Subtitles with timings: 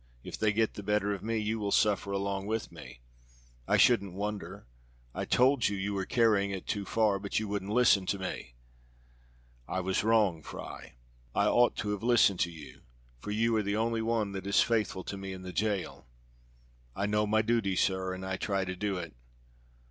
[0.23, 3.01] If they get the better of me you will suffer along with me."
[3.67, 4.65] "I shouldn't wonder.
[5.13, 8.55] I told you you were carrying it too far, but you wouldn't listen to me."
[9.67, 10.95] "I was wrong, Fry.
[11.35, 12.81] I ought to have listened to you,
[13.19, 16.07] for you are the only one that is faithful to me in the jail."
[16.95, 19.13] "I know my duty, sir, and I try to do it."